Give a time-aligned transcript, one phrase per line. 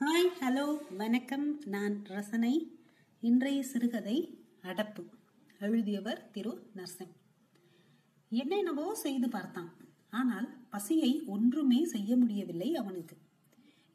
[0.00, 1.60] Hi hello வணக்கம்.
[1.64, 2.78] நான் ரசனை.
[3.20, 5.02] இன்றைய சிறுகதை அடப்பு.
[5.58, 7.14] எழுதியவர் திரு நர்சிங்.
[8.30, 9.70] என்னென்னவோ செய்து பார்த்தான்.
[10.10, 13.16] ஆனால் பசியை ஒன்றுமே செய்ய முடியவில்லை அவனுக்கு.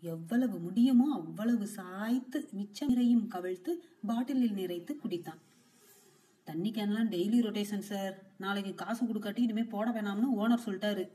[0.01, 3.73] எவ்வளவு முடியுமோ அவ்வளவு சாய்த்து மிச்ச நிறையும் கவிழ்த்து
[4.05, 5.41] பாட்டிலில் நிறைத்து குடித்தான்.
[6.43, 11.09] தண்ணி கேன்லாம் டெய்லி ரொட்டேஷன் சார் நாளைக்கு காசு கொடுக்காட்டி இனிமே போட வேணாம்னு ஓனர் சொல்லிட்டாரு.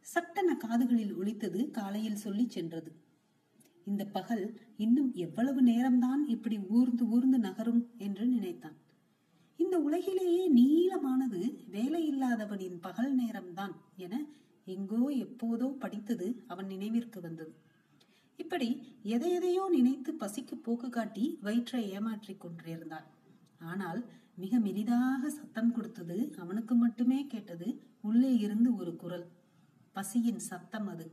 [0.00, 2.92] சட்டன காதுகளில் ஒழித்தது காலையில் சொல்லி சென்றது.
[3.86, 4.44] இந்த பகல்
[4.76, 8.76] இன்னும் எவ்வளவு நேரம்தான் இப்படி ஊர்ந்து ஊர்ந்து நகரும் என்று நினைத்தான்.
[9.56, 11.40] இந்த உலகிலேயே நீளமானது
[11.70, 14.14] வேலையில்லாதவனின் பகல் நேரம்தான் என
[14.64, 17.52] எங்கோ எப்போதோ படித்தது அவன் நினைவிற்கு வந்தது.
[18.38, 18.68] இப்படி
[19.02, 23.06] எதை எதையோ நினைத்து பசிக்கு போக்கு காட்டி வயிற்றை ஏமாற்றிக் கொண்டிருந்தான்.
[23.58, 24.00] ஆனால்
[24.34, 27.68] மிக மெலிதாக சத்தம் கொடுத்தது அவனுக்கு மட்டுமே கேட்டது
[28.00, 29.26] உள்ளே இருந்து ஒரு குரல்.
[29.92, 31.06] பசியின் சத்தம் அது.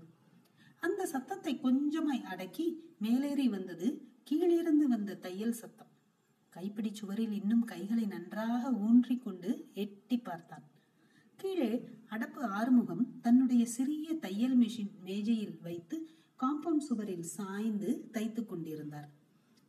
[0.84, 5.92] அந்த சத்தத்தை கொஞ்சமாய் அடக்கி மேலேறி வந்தது கீழிருந்து வந்த தையல் சத்தம்.
[6.50, 10.72] கைப்பிடி சுவரில் இன்னும் கைகளை நன்றாக ஊன்றி கொண்டு எட்டி பார்த்தான்.
[11.36, 16.10] கீழே அடப்பு ஆறுமுகம் தன்னுடைய சிறிய தையல் மிஷின் மேஜையில் வைத்து
[16.40, 19.10] காம்பவுண்ட் சுவரில் சாய்ந்து தைத்து கொண்டிருந்தார்.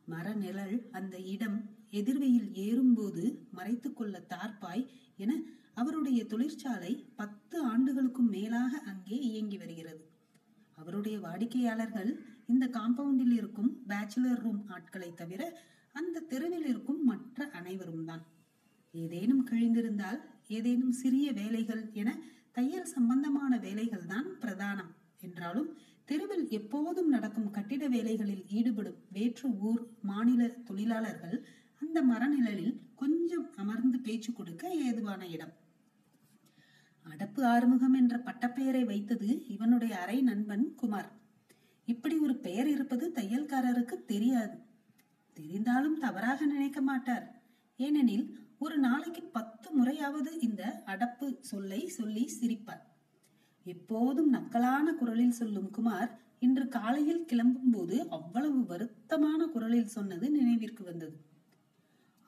[0.06, 1.58] மர நிழல் அந்த இடம்
[1.90, 5.42] எதிர்வையில் ஏறும்போது மறைத்துக்கொள்ள கொள்ள தார்பாய் என
[5.74, 10.13] அவருடைய தொழிற்சாலை பத்து ஆண்டுகளுக்கும் மேலாக அங்கே இயங்கி வருகிறது.
[10.78, 12.10] அவருடைய வாடிக்கையாளர்கள்
[12.46, 15.42] இந்த காம்பவுண்டில் இருக்கும் பேச்சுலர் ரூம் ஆட்களை தவிர
[15.94, 18.22] அந்த தெருவில் இருக்கும் மற்ற அனைவரும் தான்.
[18.94, 22.10] ஏதேனும் கிழிந்திருந்தால் ஏதேனும் சிறிய வேலைகள் என
[22.56, 24.90] தையல் சம்பந்தமான வேலைகள் தான் பிரதானம்.
[25.20, 25.70] என்றாலும்
[26.04, 31.36] தெருவில் எப்போதும் நடக்கும் கட்டிட வேலைகளில் ஈடுபடும் வேற்று ஊர் மாநில தொழிலாளர்கள்
[31.82, 35.54] அந்த மரநிழலில் கொஞ்சம் அமர்ந்து பேச்சு கொடுக்க ஏதுவான இடம்.
[37.10, 41.10] அடப்பு ஆறுமுகம் என்ற பட்டப்பெயரை வைத்தது இவனுடைய அரை நண்பன் குமார்.
[41.86, 44.56] இப்படி ஒரு பெயர் இருப்பது தையல்காரருக்கு தெரியாது.
[45.36, 47.42] தெரிந்தாலும் தவறாக நினைக்க மாட்டார்.
[47.76, 52.82] ஏனெனில் ஒரு நாளைக்கு பத்து முறையாவது இந்த அடப்பு சொல்லை சொல்லி சிரிப்பார்.
[53.64, 61.16] எப்போதும் நக்கலான குரலில் சொல்லும் குமார் இன்று காலையில் கிளம்பும் போது அவ்வளவு வருத்தமான குரலில் சொன்னது நினைவிற்கு வந்தது.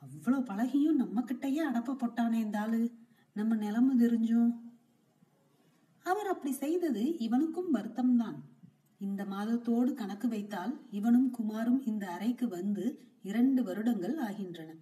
[0.02, 2.88] அவ்வளவு பழகியும் நம்ம கிட்டயே அடப்ப போட்டானே இந்த
[3.32, 4.52] நம்ம நிலைமை தெரிஞ்சும்.
[6.06, 8.38] அவர் அப்படி செய்தது இவனுக்கும் வருத்தம்தான்.
[8.98, 14.74] இந்த மாதத்தோடு கணக்கு வைத்தால் இவனும் குமாரும் இந்த அறைக்கு வந்து இரண்டு வருடங்கள் ஆகின்றன.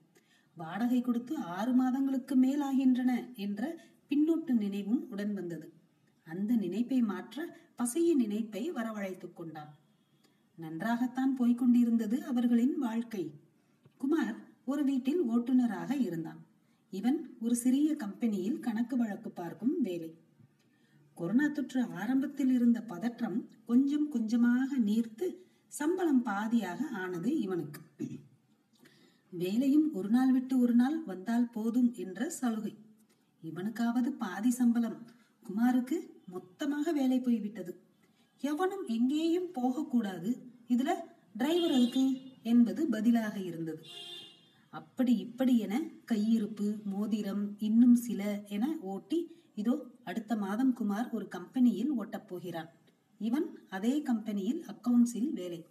[0.56, 3.76] வாடகை கொடுத்து ஆறு மாதங்களுக்கு மேல் ஆகின்றன என்ற
[4.08, 5.72] பின்னோட்டு நினைவும் உடன் வந்தது.
[6.24, 9.78] அந்த நினைப்பை மாற்ற பசியின் நினைப்பை வரவழைத்துக் கொண்டான்.
[10.56, 13.32] நன்றாகத்தான் போய்கொண்டிருந்தது அவர்களின் வாழ்க்கை.
[13.98, 16.46] குமார் ஒரு வீட்டில் ஓட்டுநராக இருந்தான்.
[16.90, 20.22] இவன் ஒரு சிறிய கம்பெனியில் கணக்கு வழக்கு பார்க்கும் வேலை.
[21.14, 23.36] கொரோனா தொற்று ஆரம்பத்தில் இருந்த பதற்றம்
[23.66, 25.26] கொஞ்சம் கொஞ்சமாக நீர்த்து
[25.72, 27.80] சம்பளம் பாதியாக ஆனது இவனுக்கு.
[29.32, 32.74] வேலையும் ஒரு நாள் விட்டு ஒரு நாள் வந்தால் போதும் என்ற சலுகை.
[33.42, 34.98] இவனுக்காவது பாதி சம்பளம்.
[35.44, 37.72] குமாருக்கு மொத்தமாக வேலை போய்விட்டது
[38.40, 40.30] எவனும் எங்கேயும் போகக்கூடாது
[40.68, 40.90] இதுல
[41.36, 42.04] டிரைவர் அதுக்கு
[42.42, 43.82] என்பது பதிலாக இருந்தது.
[44.72, 45.74] அப்படி இப்படி என
[46.10, 49.18] கையிருப்பு மோதிரம் இன்னும் சில என ஓட்டி
[49.54, 52.70] இதோ அடுத்த மாதம் குமார் ஒரு கம்பெனியில் ஓட்டப் போகிறான்.
[53.18, 55.66] இவன் அதே கம்பெனியில் அக்கவுண்ட்ஸில் வேலை.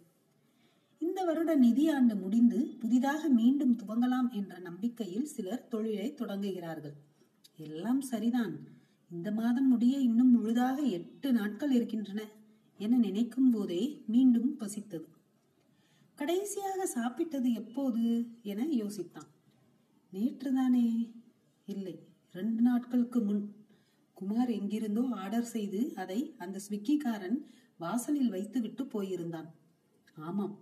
[0.98, 6.94] இந்த வருட நிதியாண்டு முடிந்து புதிதாக மீண்டும் துவங்கலாம் என்ற நம்பிக்கையில் சிலர் தொழிலை தொடங்குகிறார்கள்.
[7.56, 8.58] எல்லாம் சரிதான்.
[9.10, 12.28] இந்த மாதம் முடிய இன்னும் முழுதாக எட்டு நாட்கள் இருக்கின்றன
[12.76, 15.04] என நினைக்கும் போதே மீண்டும் பசித்தது.
[16.14, 19.28] கடைசியாக சாப்பிட்டது எப்போது என யோசித்தான்.
[20.12, 21.14] நேற்றுதானே?
[21.64, 23.53] இல்லை ரெண்டு நாட்களுக்கு முன்.
[24.14, 27.38] குமார் எங்கிருந்தோ ஆர்டர் செய்து அதை அந்த ஸ்விக்கிக்காரன்
[27.76, 29.48] வாசலில் வைத்துவிட்டு போயிருந்தான்.
[30.16, 30.54] ஆமாம்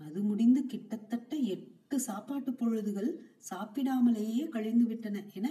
[0.00, 3.10] அது முடிந்து கிட்டத்தட்ட எட்டு சாப்பாட்டு பொழுதுகள்
[3.50, 5.48] சாப்பிடாமலேயே கழிந்து விட்டன என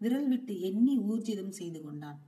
[0.00, 2.18] விரல் விட்டு எண்ணி ஊர்ஜிதம் செய்து கொண்டான்.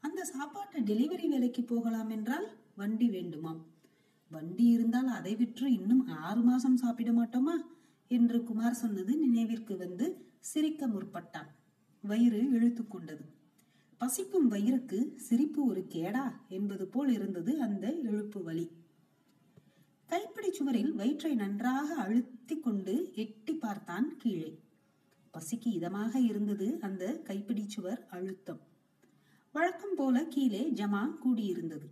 [0.00, 3.60] அந்த சாப்பாட்டு டெலிவரி வேலைக்கு போகலாம் என்றால் வண்டி வேண்டுமாம்.
[4.30, 7.56] வண்டி இருந்தால் அதை விற்று இன்னும் ஆறு மாசம் சாப்பிட மாட்டோமா?
[8.10, 10.06] என்று குமார் சொன்னது நினைவிற்கு வந்து
[10.40, 11.48] சிரிக்க முற்பட்டான்.
[12.02, 13.24] வயிறு இழுத்து கொண்டது.
[13.98, 18.70] பசிக்கும் வயிறுக்கு சிரிப்பு ஒரு கேடா என்பது போல் இருந்தது அந்த இழுப்பு வலி.
[20.06, 24.58] கைப்பிடி சுவரில் வயிற்றை நன்றாக அழுத்தி கொண்டு எட்டி பார்த்தான் கீழே.
[25.34, 28.60] பசிக்கு இதமாக இருந்தது அந்த கைப்பிடி சுவர் அழுத்தம்.
[29.52, 31.88] வழக்கம் போல கீழே ஜமா கூடியிருந்தது.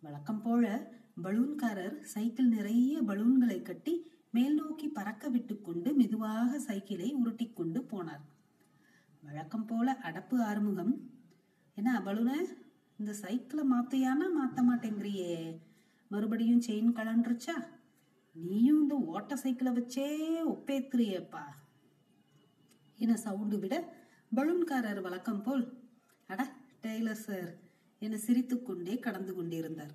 [0.00, 0.92] வழக்கம் போல
[1.22, 8.24] பலூன்காரர் சைக்கிள் நிறைய பலூன்களை கட்டி மேல் நோக்கி பறக்க விட்டு கொண்டு மெதுவாக சைக்கிளை உருட்டி கொண்டு போனார்.
[9.20, 11.07] வழக்கம் போல அடப்பு ஆறுமுகம்
[11.78, 12.36] என்ன பலூனு?
[12.98, 15.60] இந்த சைக்கிளை மாத்தையானா மாத்த மாட்டேங்கிறியே?
[16.08, 17.56] மறுபடியும் செயின் கலண்டுருச்சா
[18.34, 20.06] நீயும் இந்த ஓட்ட சைக்கிளை வச்சே
[20.54, 21.42] ஒப்பேத்துறியப்பா.
[22.96, 23.74] என சவுண்டு விட.
[24.36, 25.64] பலூன்காரர் வழக்கம் போல்.
[26.26, 27.50] அட டெய்லர் சார்
[27.98, 29.94] என சிரித்துக்கொண்டே கடந்து கொண்டிருந்தார்.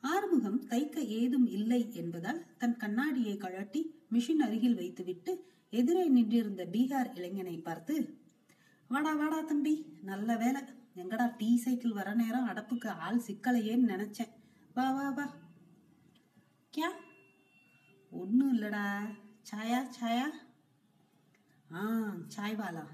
[0.00, 5.34] ஆறுமுகம் தைக்க ஏதும் இல்லை என்பதால் தன் கண்ணாடியை கழட்டி மிஷின் அருகில் வைத்துவிட்டு
[5.70, 7.96] எதிரே நின்றிருந்த பீகார் இளைஞனை பார்த்து
[8.88, 10.62] வாடா வாடா தம்பி நல்ல வேலை.
[10.96, 14.32] எங்கடா டீ சைக்கிள் வர நேரம் அடப்புக்கு ஆள் சிக்கலையேன்னு நினைச்சேன்.
[14.74, 15.26] வா வா வா.
[16.74, 16.90] கியா?
[18.10, 18.84] ஒன்றும் இல்லடா.
[19.50, 20.26] சாயா சாயா?
[21.70, 21.82] ஆ
[22.36, 22.84] சாய்வாலா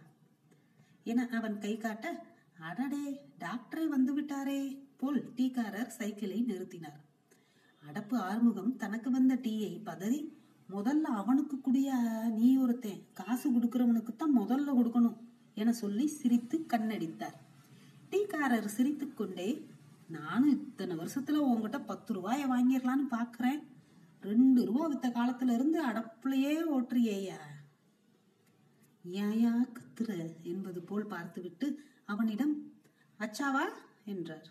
[1.04, 2.24] என அவன் கை காட்ட?
[2.60, 4.60] அடடே டாக்டரே வந்து விட்டாரே
[4.96, 6.98] போல் டீக்காரர் சைக்கிளை நிறுத்தினார்.
[7.82, 10.20] அடப்பு ஆறுமுகம் தனக்கு வந்த டீயை பதறி
[10.68, 11.90] முதல்ல அவனுக்கு குடிய?
[12.28, 13.02] நீ ஒருத்தன்.
[13.12, 15.18] காசு கொடுக்கறவனுக்கு தான் முதல்ல கொடுக்கணும்
[15.54, 17.36] என சொல்லி சிரித்து கண்ணடித்தார்.
[18.10, 19.66] டீக்காரர் சிரித்துக்கொண்டே
[20.08, 23.62] நானும் இத்தனை வருஷத்துல உங்ககிட்ட பத்து ரூபாய வாங்கிடலான்னு பாக்குறேன்.
[24.20, 27.40] ரெண்டு ரூபா வித்த காலத்துல இருந்து அடப்புலையே ஓட்டுறியேயா?
[29.04, 32.72] ஏயா கத்துற என்பது போல் பார்த்துவிட்டு அவனிடம்
[33.18, 33.64] அச்சாவா?
[34.04, 34.48] என்றார்.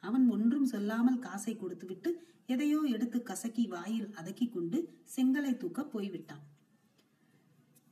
[0.00, 6.44] அவன் ஒன்றும் சொல்லாமல் காசை கொடுத்துவிட்டு எதையோ எடுத்து கசக்கி வாயில் அதக்கி கொண்டு செங்கலை தூக்க போய்விட்டான்.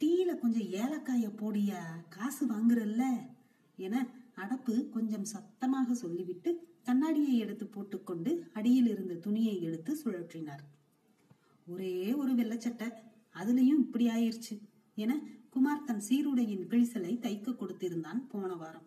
[0.00, 1.82] டீல கொஞ்சம் ஏலக்காய போடியா?
[2.08, 3.02] காசு வாங்குறல்ல?
[3.76, 4.06] என
[4.42, 6.50] அடப்பு கொஞ்சம் சத்தமாக சொல்லிவிட்டு
[6.84, 10.62] கண்ணாடியை எடுத்து போட்டுக்கொண்டு அடியில் இருந்த துணியை எடுத்து சுழற்றினார்.
[11.66, 12.88] ஒரே ஒரு வெள்ளச்சட்டை.
[13.34, 14.54] அதுலயும் இப்படி ஆயிருச்சு
[14.98, 15.12] என
[15.50, 18.86] குமார் தன் சீருடையின் கிழிசலை தைக்க கொடுத்திருந்தான் போன வாரம்.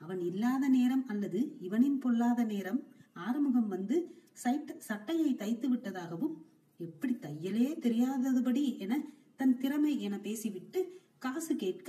[0.00, 2.80] அவன் இல்லாத நேரம் அல்லது இவனின் பொல்லாத நேரம்
[3.26, 3.96] ஆறுமுகம் வந்து
[4.42, 6.34] சைட் சட்டையை தைத்து விட்டதாகவும்
[6.80, 8.96] எப்படி தையலே தெரியாததுபடி என
[9.36, 10.80] தன் திறமை என பேசிவிட்டு
[11.18, 11.88] காசு கேட்க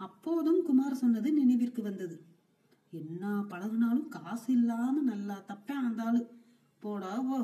[0.00, 2.16] அப்போதும் குமார் சொன்னது நினைவு வீட்டுக்கு வந்தது.
[2.92, 6.20] என்ன பழகுனாலும் காசு இல்லாம நல்லா தப்பேன் ஆந்தாளு
[6.82, 7.38] போடா ஓ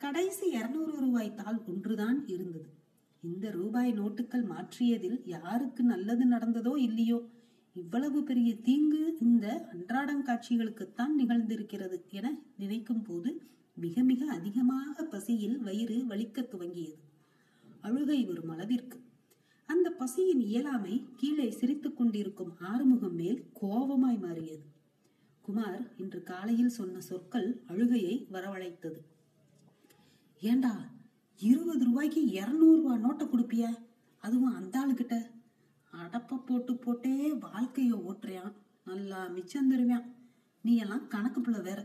[0.00, 2.68] கடைசி இருநூறு ரூபாய் தாள் ஒன்றுதான் இருந்தது.
[3.22, 7.18] இந்த ரூபாய் நோட்டுகள் மாற்றியதில் யாருக்கு நல்லது நடந்ததோ இல்லையோ
[7.76, 12.26] இவ்வளவு பெரிய தீங்கு இந்த அன்றாடங்காட்சிகளுக்குத்தான் நிகழ்ந்திருக்கிறது என
[12.60, 13.32] நினைக்கும் போது
[13.76, 16.96] மிக மிக அதிகமாக பசியில் வயிறு வலிக்க துவங்கியது.
[17.86, 18.98] அழுகை வரும் அளவிற்கு
[19.66, 24.64] அந்த பசியின் இயலாமை கீழே சிரித்துக் கொண்டிருக்கும் ஆறுமுகம் மேல் கோபமாய் மாறியது.
[25.40, 29.00] குமார் இன்று காலையில் சொன்ன சொற்கள் அழுகையை வரவழைத்தது.
[30.40, 30.90] ஏண்டா
[31.38, 33.78] இருபது ரூபாய்க்கு இருநூறு ரூபாய் நோட்டை கொடுப்பிய?
[34.18, 35.14] அதுவும் அந்த ஆளுகிட்ட.
[35.92, 38.52] அடப்ப போட்டு போட்டே வாழ்க்கைய ஓட்டுறியான்
[38.84, 40.14] நல்லா மிச்சம் தருவியான்
[40.62, 41.80] நீ எல்லாம் கணக்கு பிள்ளை வேற.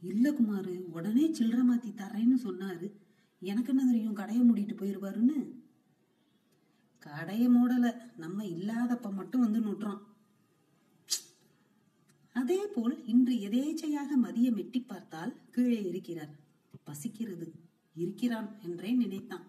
[0.00, 2.92] இல்ல குமாரு உடனே சில்லற மாத்தி தரேன்னு சொன்னாரு.
[3.40, 5.64] எனக்கு என்ன தெரியும் கடையை மூடிட்டு போயிருவாருன்னு?
[7.06, 7.86] கடையை மூடல.
[8.16, 10.02] நம்ம இல்லாதப்ப மட்டும் வந்து நுட்டுறோம்
[12.32, 16.32] அதே போல் இன்று எதேச்சையாக மதியம் எட்டி பார்த்தால் கீழே இருக்கிறார்.
[16.84, 17.46] பசிக்கிறது.
[17.94, 19.46] இருக்கிறான் என்றே நினைத்தான்.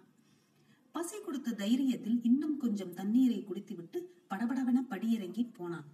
[0.91, 3.99] பசி கொடுத்த தைரியத்தில் இன்னும் கொஞ்சம் தண்ணீரை குடித்துவிட்டு
[4.29, 5.87] படபடவென படியிறங்கி போனான்.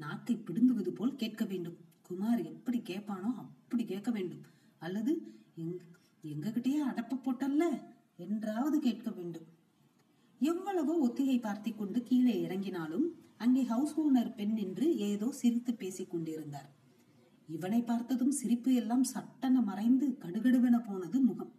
[0.00, 1.78] நாக்கை பிடுங்குவது போல் கேட்க வேண்டும்.
[2.02, 4.42] குமார் எப்படி கேட்பானோ அப்படி கேட்க வேண்டும்.
[4.78, 5.12] அல்லது
[6.24, 7.64] எங்ககிட்டயே அடப்ப போட்டல்ல?
[8.16, 9.46] என்றாவது கேட்க வேண்டும்.
[10.40, 16.68] எவ்வளவோ ஒத்திகை பார்த்தி கொண்டு கீழே இறங்கினாலும் அங்கே ஹவுஸ் ஓனர் பெண் நின்று ஏதோ சிரித்து பேசிக் கொண்டிருந்தார்.
[17.46, 21.52] இவனை பார்த்ததும் சிரிப்பு எல்லாம் சட்டன மறைந்து கடுகடுவென போனது முகம்.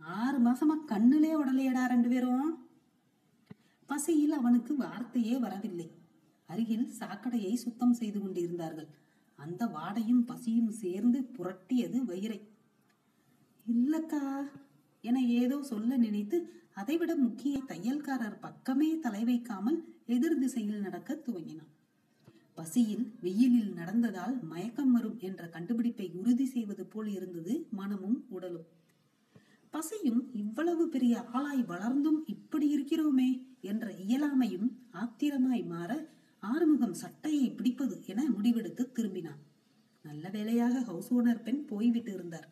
[0.00, 2.58] ஆறு மாசமா கண்ணுலே உடலையடா ரெண்டு பேரும்.
[3.86, 5.90] பசியில் அவனுக்கு வார்த்தையே வரவில்லை.
[6.46, 8.88] அருகில் சாக்கடையை சுத்தம் செய்து கொண்டிருந்தார்கள்.
[9.34, 12.40] அந்த வாடையும் பசியும் சேர்ந்து புரட்டியது வயிறை.
[13.66, 14.22] இல்லக்கா
[15.08, 16.38] என ஏதோ சொல்ல நினைத்து
[16.80, 19.78] அதைவிட முக்கிய தையல்காரர் பக்கமே தலை வைக்காமல்
[20.14, 21.70] எதிர் திசையில் நடக்க துவங்கினான்.
[22.58, 28.66] பசியில் வெயிலில் நடந்ததால் மயக்கம் வரும் என்ற கண்டுபிடிப்பை உறுதி செய்வது போல் இருந்தது மனமும் உடலும்.
[29.74, 33.30] பசியும் இவ்வளவு பெரிய ஆளாய் வளர்ந்தும் இப்படி இருக்கிறோமே
[33.70, 34.68] என்ற இயலாமையும்
[35.02, 35.90] ஆத்திரமாய் மாற
[36.42, 39.40] ஆறுமுகம் சட்டையை பிடிப்பது என முடிவெடுத்து திரும்பினான்.
[40.04, 42.48] நல்ல வேளையாக ஹவுஸ் ஓனர் பெண் போய்விட்டு இருந்தார்.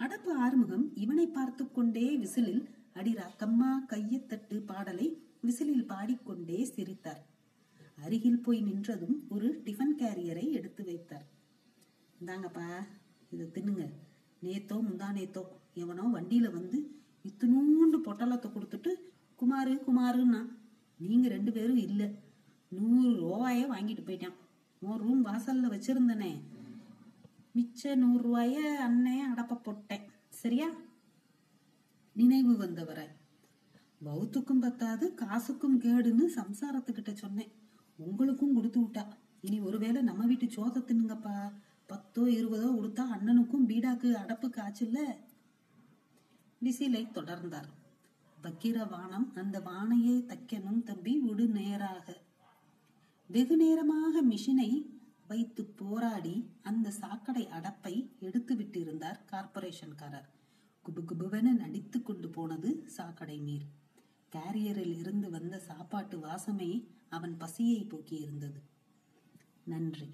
[0.00, 2.62] அடப்பு ஆறுமுகம் இவனை பார்த்து கொண்டே விசிலில்
[2.98, 5.06] அடிரா கம்மா கையத்தட்டு பாடலை
[5.40, 7.22] விசிலில் பாடிக்கொண்டே சிரித்தார்.
[8.04, 11.26] அருகில் போய் நின்றதும் ஒரு டிஃபன் கேரியரை எடுத்து வைத்தார்.
[12.20, 12.66] இந்தாங்கப்பா
[13.34, 13.84] இதை தின்னுங்க.
[14.44, 15.42] நேத்தோ முந்தா நேத்தோ
[15.82, 16.78] எவனோ வண்டியில வந்து
[17.24, 18.92] இத்தினூண்டு பொட்டலத்தை கொடுத்துட்டு
[19.40, 20.42] குமாரு குமாருன்னா
[21.00, 22.02] நீங்க ரெண்டு பேரும் இல்ல.
[22.72, 24.36] நூறு ரூபாய வாங்கிட்டு போயிட்டான்.
[24.82, 26.32] உன் ரூம் வாசல்ல வச்சிருந்தனே.
[27.56, 28.54] மிச்ச நூறுரூவாய
[28.86, 30.04] அண்ணே அடப்ப போட்டேன்.
[30.28, 30.68] சரியா?
[32.12, 33.06] நினைவு வந்தவரை.
[34.04, 37.52] பௌத்துக்கும் பத்தாது காசுக்கும் கேடுன்னு சம்சாரத்துக்கிட்ட சொன்னேன்.
[37.96, 39.06] உங்களுக்கும் கொடுத்து விட்டா.
[39.40, 41.52] இனி ஒருவேளை நம்ம வீட்டு சோத தின்னுங்கப்பா
[41.86, 44.98] பத்தோ இருபதோ கொடுத்தா அண்ணனுக்கும் பீடாக்கு அடப்பு காய்ச்சல்ல
[46.62, 47.70] விசிலை தொடர்ந்தார்.
[48.42, 52.16] வக்கிர வானம் அந்த வானையே தைக்கணும் தம்பி விடு நேராக.
[53.26, 54.70] வெகு நேரமாக மிஷினை
[55.28, 60.28] வைத்து போராடி அந்த சாக்கடை அடப்பை எடுத்து விட்டிருந்தார் கார்பரேஷன்காரர்
[60.86, 63.66] குபு குபுவென நடித்து கொண்டு போனது சாக்கடை நீர்.
[64.32, 68.60] கேரியரில் இருந்து வந்த சாப்பாட்டு வாசமே அவன் பசியை போக்கியிருந்தது.
[69.64, 70.10] நன்றி.